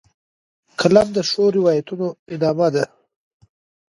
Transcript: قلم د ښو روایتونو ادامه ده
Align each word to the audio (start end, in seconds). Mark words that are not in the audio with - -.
قلم 0.79 1.07
د 1.13 1.17
ښو 1.29 1.43
روایتونو 1.57 2.07
ادامه 2.33 2.67
ده 2.75 2.85